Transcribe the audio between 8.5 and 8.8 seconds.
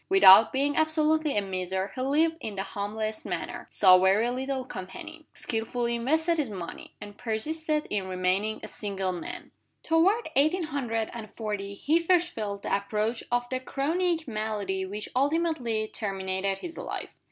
a